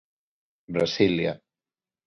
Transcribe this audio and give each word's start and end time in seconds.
Brasilia. 0.75 1.39